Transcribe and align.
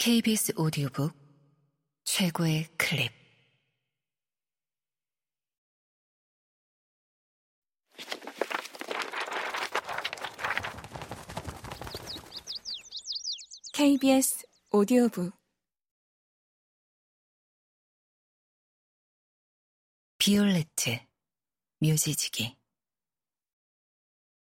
KBS 0.00 0.52
오디오북 0.56 1.12
최고의 2.04 2.68
클립. 2.78 3.10
KBS 13.72 14.46
오디오북. 14.70 15.32
비올레트 20.18 21.00
묘지지기. 21.80 22.56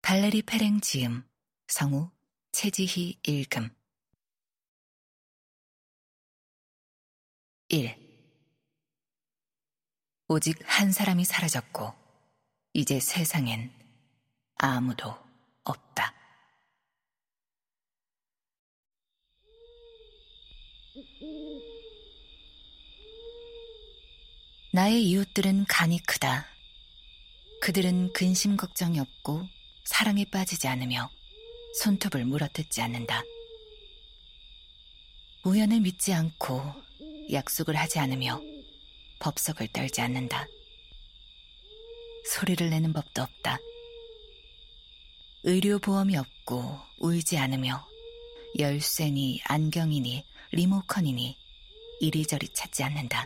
발레리 0.01 0.41
페랭 0.41 0.81
지음 0.81 1.23
성우 1.67 2.09
최지희 2.51 3.19
읽음 3.27 3.82
1. 7.73 7.97
오직 10.27 10.59
한 10.63 10.91
사람이 10.91 11.25
사라졌고, 11.25 11.91
이제 12.73 12.99
세상엔 12.99 13.71
아무도 14.57 15.11
없다. 15.63 16.13
나의 24.71 25.03
이웃들은 25.09 25.65
간이 25.65 25.97
크다. 26.03 26.45
그들은 27.59 28.13
근심 28.13 28.55
걱정이 28.55 28.99
없고 28.99 29.47
사랑에 29.85 30.25
빠지지 30.25 30.67
않으며 30.67 31.09
손톱을 31.79 32.25
물어뜯지 32.25 32.83
않는다. 32.83 33.23
우연을 35.43 35.79
믿지 35.79 36.13
않고 36.13 36.83
약속을 37.31 37.75
하지 37.75 37.99
않으며 37.99 38.41
법석을 39.19 39.69
떨지 39.69 40.01
않는다. 40.01 40.47
소리를 42.25 42.69
내는 42.69 42.93
법도 42.93 43.21
없다. 43.21 43.59
의료보험이 45.43 46.17
없고 46.17 46.79
울지 46.99 47.37
않으며 47.37 47.85
열쇠니 48.57 49.41
안경이니 49.45 50.23
리모컨이니 50.51 51.37
이리저리 51.99 52.49
찾지 52.49 52.83
않는다. 52.83 53.25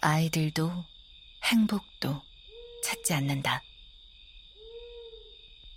아이들도 0.00 0.84
행복도 1.44 2.22
찾지 2.82 3.14
않는다. 3.14 3.62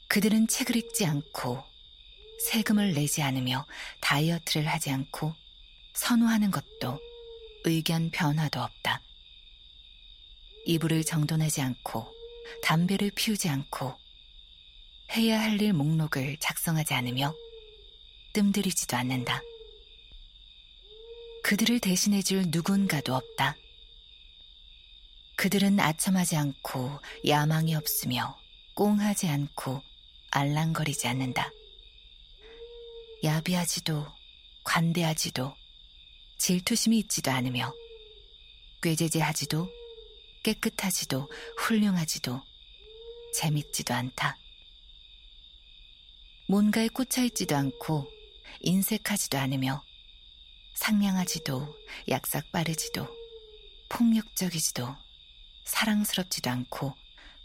그들은 0.08 0.48
책을 0.48 0.76
읽지 0.76 1.06
않고 1.06 1.64
세금을 2.48 2.94
내지 2.94 3.22
않으며 3.22 3.66
다이어트를 4.02 4.68
하지 4.68 4.90
않고 4.92 5.34
선호하는 6.02 6.50
것도 6.50 7.00
의견 7.64 8.10
변화도 8.10 8.60
없다. 8.60 9.04
이불을 10.66 11.04
정돈하지 11.04 11.62
않고 11.62 12.12
담배를 12.64 13.12
피우지 13.12 13.48
않고 13.50 13.94
해야 15.12 15.40
할 15.40 15.62
일 15.62 15.74
목록을 15.74 16.38
작성하지 16.40 16.96
않으며 16.96 17.36
뜸들이지도 18.34 18.98
않는다. 18.98 19.44
그들을 21.44 21.80
대신해줄 21.80 22.46
누군가도 22.48 23.14
없다. 23.14 23.56
그들은 25.36 25.80
아첨하지 25.80 26.36
않고 26.36 27.00
야망이 27.28 27.76
없으며 27.76 28.40
꽁하지 28.74 29.28
않고 29.28 29.84
알랑거리지 30.32 31.08
않는다. 31.08 31.52
야비하지도 33.24 34.08
관대하지도 34.64 35.61
질투심이 36.42 36.98
있지도 37.02 37.30
않으며 37.30 37.72
꾀제제하지도 38.82 39.70
깨끗하지도 40.42 41.30
훌륭하지도 41.58 42.42
재밌지도 43.36 43.94
않다. 43.94 44.40
뭔가에 46.48 46.88
꽂혀있지도 46.88 47.56
않고 47.56 48.12
인색하지도 48.62 49.38
않으며 49.38 49.84
상냥하지도 50.74 51.78
약삭 52.10 52.52
빠르지도 52.52 53.08
폭력적이지도 53.90 54.96
사랑스럽지도 55.66 56.50
않고 56.50 56.96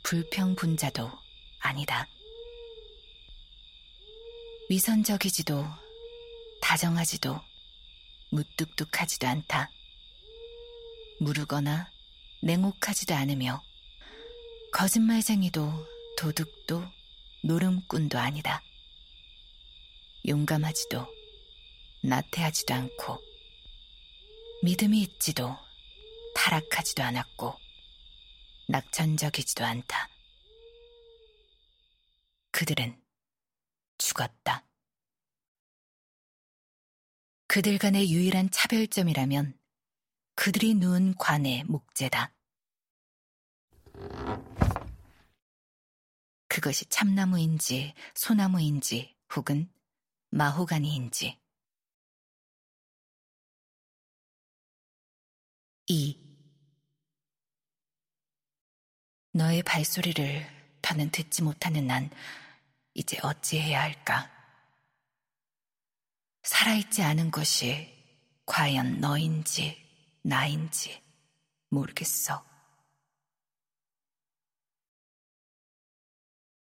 불평분자도 0.04 1.12
아니다. 1.58 2.08
위선적이지도 4.70 5.66
다정하지도 6.62 7.38
무뚝뚝하지도 8.30 9.26
않다. 9.26 9.70
무르거나 11.20 11.90
냉혹하지도 12.42 13.14
않으며 13.14 13.62
거짓말쟁이도 14.72 15.86
도둑도 16.18 16.84
노름꾼도 17.44 18.18
아니다. 18.18 18.62
용감하지도 20.26 21.06
나태하지도 22.02 22.74
않고 22.74 23.22
믿음이 24.62 25.00
있지도 25.02 25.56
타락하지도 26.34 27.02
않았고 27.02 27.56
낙천적이지도 28.68 29.64
않다. 29.64 30.08
그들은 32.50 33.00
죽었다. 33.98 34.64
그들 37.56 37.78
간의 37.78 38.12
유일한 38.12 38.50
차별점이라면 38.50 39.58
그들이 40.34 40.74
누운 40.74 41.14
관의 41.14 41.64
목재다. 41.64 42.34
그것이 46.48 46.84
참나무인지 46.90 47.94
소나무인지 48.14 49.16
혹은 49.34 49.72
마호가니인지. 50.28 51.40
2. 55.86 56.20
너의 59.32 59.62
발소리를 59.62 60.46
더는 60.82 61.10
듣지 61.10 61.42
못하는 61.42 61.86
난 61.86 62.10
이제 62.92 63.16
어찌해야 63.22 63.80
할까? 63.80 64.35
살아있지 66.46 67.02
않은 67.02 67.32
것이 67.32 67.92
과연 68.46 69.00
너인지 69.00 69.84
나인지 70.22 71.02
모르겠어. 71.70 72.46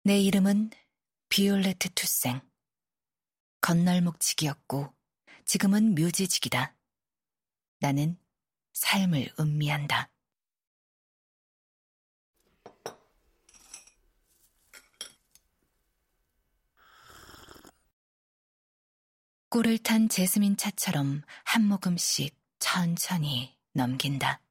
내 0.04 0.20
이름은 0.20 0.72
비올레트 1.30 1.90
투생. 1.94 2.42
건널목직이었고 3.62 4.94
지금은 5.46 5.96
묘지직이다. 5.96 6.76
나는 7.80 8.18
삶을 8.74 9.34
음미한다. 9.40 10.12
꿀을 19.52 19.80
탄 19.80 20.10
제스민 20.10 20.56
차처럼 20.58 21.24
한 21.44 21.66
모금씩 21.66 22.38
천천히 22.60 23.58
넘긴다. 23.74 24.44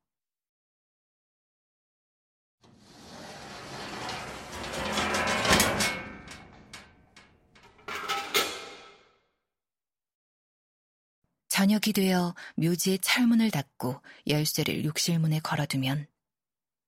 저녁이 11.48 11.92
되어 11.94 12.34
묘지의 12.56 12.98
철문을 12.98 13.52
닫고 13.52 14.02
열쇠를 14.26 14.84
욕실문에 14.84 15.38
걸어두면 15.38 16.08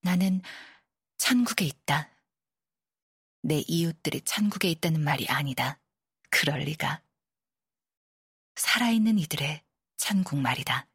나는 0.02 0.42
천국에 1.16 1.64
있다. 1.64 2.10
내 3.42 3.62
이웃들이 3.68 4.22
천국에 4.22 4.68
있다는 4.68 5.00
말이 5.04 5.28
아니다. 5.28 5.78
그럴 6.28 6.58
리가. 6.60 7.02
살아있는 8.60 9.18
이들의 9.18 9.62
천국 9.96 10.38
말이다. 10.38 10.86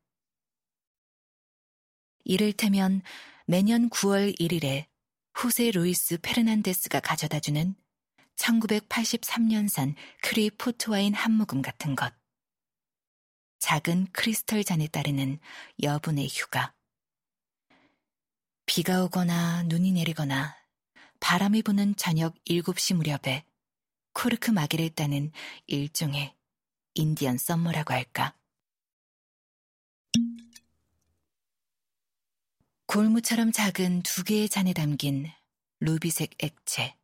이를테면 2.23 3.01
매년 3.47 3.89
9월 3.89 4.39
1일에 4.39 4.85
후세 5.33 5.71
루이스 5.71 6.19
페르난데스가 6.21 6.99
가져다주는 6.99 7.75
1983년산 8.35 9.95
크리 10.21 10.49
포트와인 10.51 11.13
한 11.13 11.31
모금 11.33 11.61
같은 11.61 11.95
것. 11.95 12.13
작은 13.59 14.07
크리스털 14.11 14.63
잔에 14.63 14.87
따르는 14.87 15.39
여분의 15.81 16.27
휴가. 16.27 16.73
비가 18.67 19.03
오거나 19.03 19.63
눈이 19.63 19.91
내리거나 19.91 20.55
바람이 21.19 21.63
부는 21.63 21.95
저녁 21.95 22.35
7시 22.45 22.95
무렵에 22.95 23.43
코르크 24.13 24.51
마개를 24.51 24.91
따는 24.91 25.31
일종의 25.65 26.35
Indian 26.97 27.37
summer라고 27.37 27.93
할까? 27.93 28.33
골무처럼 32.87 33.51
작은 33.51 34.03
두 34.03 34.23
개의 34.23 34.47
잔에 34.47 34.71
담긴 34.71 35.29
루비색 35.81 36.35
액체, 36.41 36.95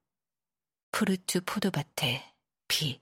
포르투 0.92 1.42
포도밭의 1.42 2.24
비. 2.70 3.02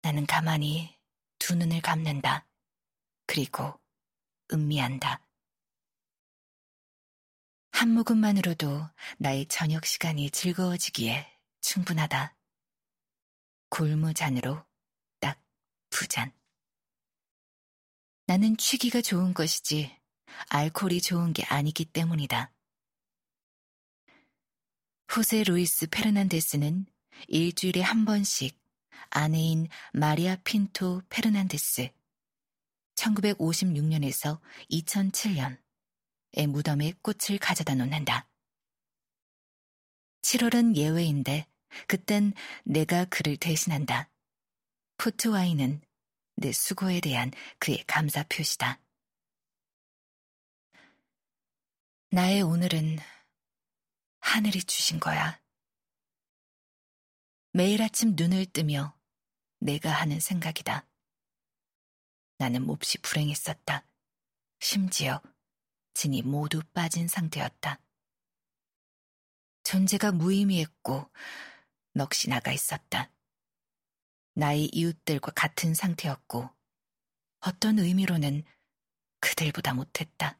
나는 0.00 0.24
가만히 0.24 0.96
두 1.38 1.54
눈을 1.54 1.82
감는다. 1.82 2.46
그리고 3.26 3.78
음미한다. 4.54 5.25
한 7.76 7.90
모금만으로도 7.90 8.88
나의 9.18 9.44
저녁 9.48 9.84
시간이 9.84 10.30
즐거워지기에 10.30 11.30
충분하다. 11.60 12.34
골무잔으로 13.68 14.64
딱 15.20 15.38
두 15.90 16.06
잔. 16.06 16.32
나는 18.26 18.56
취기가 18.56 19.02
좋은 19.02 19.34
것이지 19.34 19.94
알코올이 20.48 21.02
좋은 21.02 21.34
게 21.34 21.44
아니기 21.44 21.84
때문이다. 21.84 22.50
호세 25.14 25.42
루이스 25.42 25.88
페르난데스는 25.90 26.86
일주일에 27.28 27.82
한 27.82 28.06
번씩 28.06 28.58
아내인 29.10 29.68
마리아 29.92 30.36
핀토 30.36 31.02
페르난데스 31.10 31.90
1956년에서 32.94 34.40
2007년 34.70 35.65
의 36.36 36.46
무덤에 36.46 36.92
꽃을 37.02 37.38
가져다 37.40 37.74
놓는다. 37.74 38.28
7월은 40.22 40.76
예외인데 40.76 41.46
그땐 41.88 42.32
내가 42.64 43.06
그를 43.06 43.36
대신한다. 43.36 44.10
포트와인은 44.98 45.80
내 46.36 46.52
수고에 46.52 47.00
대한 47.00 47.30
그의 47.58 47.82
감사 47.86 48.22
표시다. 48.24 48.80
나의 52.10 52.42
오늘은 52.42 52.98
하늘이 54.20 54.62
주신 54.62 55.00
거야. 55.00 55.40
매일 57.52 57.80
아침 57.82 58.14
눈을 58.14 58.44
뜨며 58.46 58.94
내가 59.58 59.90
하는 59.90 60.20
생각이다. 60.20 60.86
나는 62.38 62.66
몹시 62.66 62.98
불행했었다. 62.98 63.86
심지어 64.60 65.22
진이 65.96 66.20
모두 66.20 66.60
빠진 66.74 67.08
상태였다. 67.08 67.80
존재가 69.62 70.12
무의미했고 70.12 71.10
넋이 71.94 72.28
나가 72.28 72.52
있었다. 72.52 73.10
나의 74.34 74.68
이웃들과 74.74 75.32
같은 75.32 75.72
상태였고 75.72 76.50
어떤 77.40 77.78
의미로는 77.78 78.44
그들보다 79.20 79.72
못했다. 79.72 80.38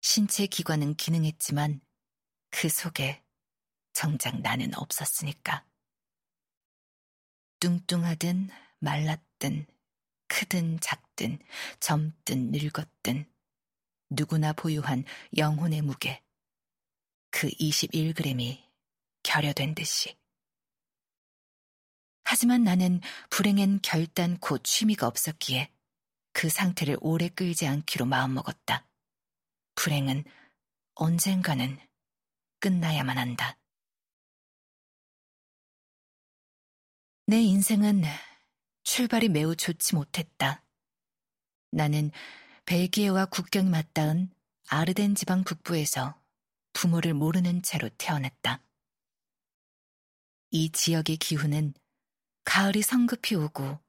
신체 0.00 0.46
기관은 0.46 0.94
기능했지만 0.94 1.82
그 2.48 2.70
속에 2.70 3.22
정작 3.92 4.40
나는 4.40 4.74
없었으니까. 4.74 5.66
뚱뚱하든 7.60 8.48
말랐든 8.78 9.66
크든 10.28 10.80
작든 10.80 11.38
젊든 11.80 12.50
늙었든 12.50 13.33
누구나 14.16 14.52
보유한 14.52 15.04
영혼의 15.36 15.82
무게 15.82 16.22
그 17.30 17.48
21g이 17.48 18.62
결여된 19.22 19.74
듯이. 19.74 20.16
하지만 22.24 22.64
나는 22.64 23.00
불행엔 23.30 23.80
결단코 23.82 24.58
취미가 24.58 25.06
없었기에 25.06 25.70
그 26.32 26.48
상태를 26.48 26.96
오래 27.00 27.28
끌지 27.28 27.66
않기로 27.66 28.06
마음먹었다. 28.06 28.86
불행은 29.74 30.24
언젠가는 30.94 31.78
끝나야만 32.60 33.18
한다. 33.18 33.58
내 37.26 37.40
인생은 37.40 38.02
출발이 38.82 39.28
매우 39.28 39.56
좋지 39.56 39.94
못했다. 39.94 40.64
나는 41.70 42.10
벨기에와 42.66 43.26
국경이 43.26 43.68
맞닿은 43.68 44.30
아르덴 44.68 45.14
지방 45.14 45.44
북부에서 45.44 46.18
부모를 46.72 47.12
모르는 47.12 47.62
채로 47.62 47.90
태어났다. 47.98 48.62
이 50.50 50.70
지역의 50.70 51.18
기후는 51.18 51.74
가을이 52.44 52.82
성급히 52.82 53.36
오고 53.36 53.80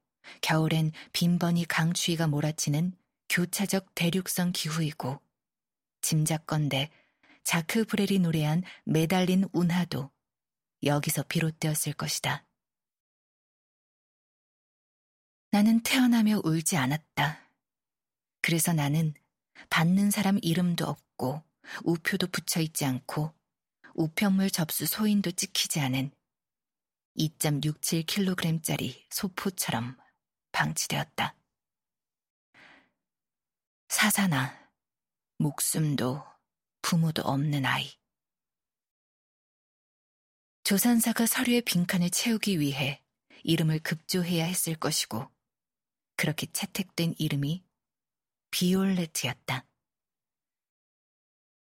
겨울엔 0.41 0.91
빈번히 1.13 1.65
강추위가 1.65 2.27
몰아치는 2.27 2.93
교차적 3.29 3.93
대륙성 3.95 4.51
기후이고 4.51 5.21
짐작건대 6.01 6.89
자크 7.43 7.85
브렐이 7.85 8.19
노래한 8.19 8.63
매달린 8.83 9.45
운하도 9.53 10.11
여기서 10.83 11.23
비롯되었을 11.23 11.93
것이다. 11.93 12.45
나는 15.51 15.81
태어나며 15.83 16.41
울지 16.43 16.75
않았다. 16.75 17.44
그래서 18.45 18.73
나는 18.73 19.15
받는 19.71 20.11
사람 20.11 20.37
이름도 20.39 20.85
없고 20.85 21.41
우표도 21.83 22.27
붙여 22.27 22.61
있지 22.61 22.85
않고 22.85 23.33
우편물 23.95 24.51
접수 24.51 24.85
소인도 24.85 25.31
찍히지 25.31 25.79
않은 25.79 26.11
2.67kg짜리 27.17 29.03
소포처럼 29.09 29.97
방치되었다. 30.51 31.35
사사나 33.89 34.71
목숨도 35.39 36.23
부모도 36.83 37.23
없는 37.23 37.65
아이. 37.65 37.97
조산사가 40.65 41.25
서류의 41.25 41.61
빈칸을 41.61 42.11
채우기 42.11 42.59
위해 42.59 43.03
이름을 43.41 43.79
급조해야 43.79 44.45
했을 44.45 44.75
것이고 44.75 45.27
그렇게 46.15 46.45
채택된 46.53 47.15
이름이 47.17 47.64
비올레트였다. 48.55 49.65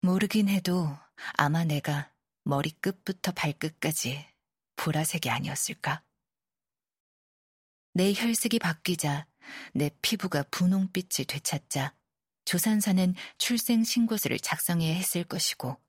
모르긴 0.01 0.49
해도 0.49 0.89
아마 1.35 1.63
내가 1.63 2.13
머리끝부터 2.43 3.31
발끝까지 3.31 4.27
보라색이 4.75 5.31
아니었을까? 5.31 6.03
내 7.95 8.13
혈색이 8.13 8.59
바뀌자 8.59 9.29
내 9.73 9.91
피부가 10.03 10.43
분홍빛을 10.51 11.27
되찾자 11.27 11.95
조산사는 12.45 13.15
출생 13.39 13.85
신고서를 13.85 14.41
작성해야 14.41 14.93
했을 14.93 15.23
것이고 15.23 15.81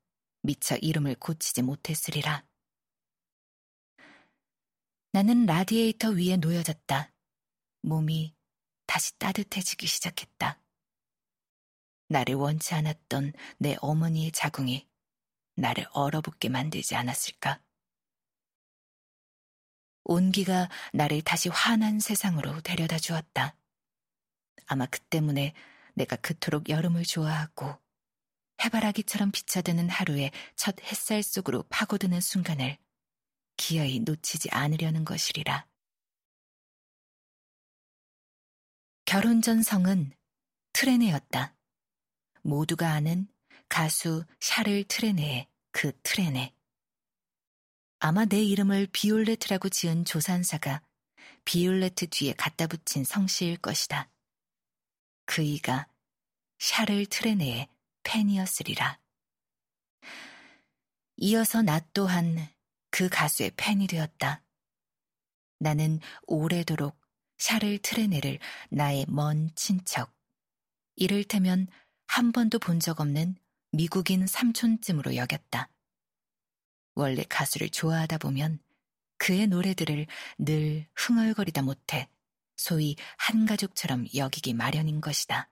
미처 0.42 0.76
이름을 0.76 1.16
고치지 1.16 1.62
못했으리라. 1.62 2.46
나는 5.10 5.46
라디에이터 5.46 6.10
위에 6.10 6.36
놓여졌다. 6.36 7.12
몸이 7.82 8.36
다시 8.86 9.18
따뜻해지기 9.18 9.88
시작했다. 9.88 10.61
나를 12.12 12.34
원치 12.34 12.74
않았던 12.74 13.32
내 13.56 13.76
어머니의 13.80 14.32
자궁이 14.32 14.86
나를 15.56 15.86
얼어붙게 15.92 16.50
만들지 16.50 16.94
않았을까? 16.94 17.60
온기가 20.04 20.68
나를 20.92 21.22
다시 21.22 21.48
환한 21.48 22.00
세상으로 22.00 22.60
데려다 22.60 22.98
주었다. 22.98 23.56
아마 24.66 24.86
그 24.86 25.00
때문에 25.00 25.54
내가 25.94 26.16
그토록 26.16 26.68
여름을 26.68 27.04
좋아하고 27.04 27.78
해바라기처럼 28.62 29.30
비쳐드는 29.32 29.88
하루의 29.88 30.32
첫 30.54 30.76
햇살 30.82 31.22
속으로 31.22 31.64
파고드는 31.70 32.20
순간을 32.20 32.76
기어이 33.56 34.00
놓치지 34.00 34.50
않으려는 34.50 35.04
것이리라. 35.04 35.66
결혼 39.04 39.40
전 39.40 39.62
성은 39.62 40.12
트레네였다. 40.72 41.54
모두가 42.42 42.92
아는 42.92 43.28
가수 43.68 44.24
샤를 44.40 44.84
트레네의 44.84 45.48
그 45.70 45.92
트레네. 46.02 46.54
아마 47.98 48.24
내 48.24 48.42
이름을 48.42 48.88
비올레트라고 48.92 49.68
지은 49.68 50.04
조산사가 50.04 50.82
비올레트 51.44 52.08
뒤에 52.08 52.34
갖다 52.34 52.66
붙인 52.66 53.04
성씨일 53.04 53.56
것이다. 53.58 54.10
그이가 55.24 55.88
샤를 56.58 57.06
트레네의 57.06 57.68
팬이었으리라. 58.02 59.00
이어서 61.16 61.62
나 61.62 61.80
또한 61.94 62.48
그 62.90 63.08
가수의 63.08 63.52
팬이 63.56 63.86
되었다. 63.86 64.42
나는 65.58 66.00
오래도록 66.26 67.00
샤를 67.38 67.78
트레네를 67.78 68.38
나의 68.70 69.06
먼 69.08 69.50
친척, 69.54 70.12
이를테면 70.96 71.68
한 72.06 72.32
번도 72.32 72.58
본 72.58 72.78
적 72.78 73.00
없는 73.00 73.36
미국인 73.72 74.26
삼촌쯤으로 74.26 75.16
여겼다. 75.16 75.70
원래 76.94 77.24
가수를 77.28 77.70
좋아하다 77.70 78.18
보면 78.18 78.58
그의 79.18 79.46
노래들을 79.46 80.06
늘 80.38 80.86
흥얼거리다 80.94 81.62
못해 81.62 82.08
소위 82.56 82.96
한 83.16 83.46
가족처럼 83.46 84.06
여기기 84.14 84.52
마련인 84.52 85.00
것이다. 85.00 85.50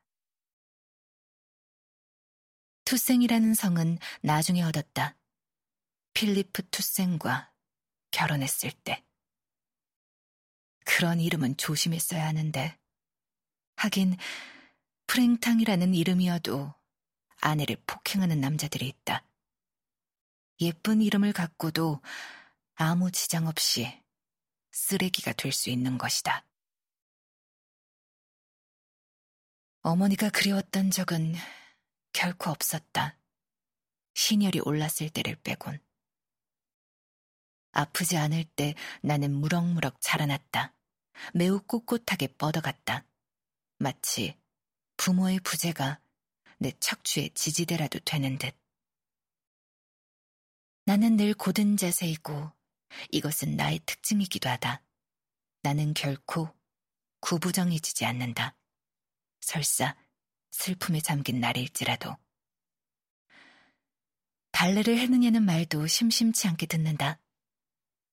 투생이라는 2.84 3.54
성은 3.54 3.98
나중에 4.22 4.62
얻었다. 4.62 5.16
필리프 6.14 6.68
투생과 6.70 7.52
결혼했을 8.10 8.72
때. 8.72 9.04
그런 10.84 11.20
이름은 11.20 11.56
조심했어야 11.56 12.26
하는데. 12.26 12.76
하긴 13.76 14.16
프랭탕이라는 15.10 15.92
이름이어도 15.92 16.72
아내를 17.40 17.82
폭행하는 17.84 18.40
남자들이 18.40 18.86
있다. 18.86 19.26
예쁜 20.60 21.02
이름을 21.02 21.32
갖고도 21.32 22.00
아무 22.76 23.10
지장 23.10 23.48
없이 23.48 24.00
쓰레기가 24.70 25.32
될 25.32 25.50
수 25.50 25.68
있는 25.68 25.98
것이다. 25.98 26.46
어머니가 29.82 30.30
그리웠던 30.30 30.92
적은 30.92 31.34
결코 32.12 32.50
없었다. 32.50 33.18
신혈이 34.14 34.60
올랐을 34.60 35.10
때를 35.12 35.34
빼곤. 35.42 35.80
아프지 37.72 38.16
않을 38.16 38.44
때 38.44 38.76
나는 39.02 39.34
무럭무럭 39.34 40.00
자라났다. 40.00 40.72
매우 41.34 41.60
꼿꼿하게 41.62 42.28
뻗어갔다. 42.36 43.04
마치 43.78 44.39
부모의 45.00 45.40
부재가 45.40 45.98
내 46.58 46.72
척추의 46.78 47.30
지지대라도 47.30 48.00
되는 48.00 48.36
듯. 48.36 48.54
나는 50.84 51.16
늘 51.16 51.32
고든 51.32 51.78
자세이고 51.78 52.52
이것은 53.10 53.56
나의 53.56 53.80
특징이기도 53.86 54.50
하다. 54.50 54.82
나는 55.62 55.94
결코 55.94 56.54
구부정해지지 57.20 58.04
않는다. 58.04 58.58
설사 59.40 59.96
슬픔에 60.50 61.00
잠긴 61.00 61.40
날일지라도. 61.40 62.14
발레를 64.52 64.98
했느냐는 64.98 65.44
말도 65.44 65.86
심심치 65.86 66.46
않게 66.46 66.66
듣는다. 66.66 67.18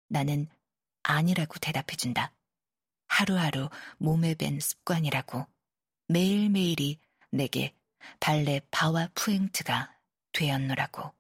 나는 0.08 0.48
아니라고 1.03 1.60
대답해준다. 1.60 2.34
하루하루 3.08 3.70
몸에 3.98 4.36
밴 4.36 4.62
습관이라고 4.62 5.48
매일매일이 6.08 7.00
내게 7.32 7.74
발레 8.20 8.62
바와 8.72 9.10
푸행트가 9.14 9.94
되었노라고. 10.32 11.17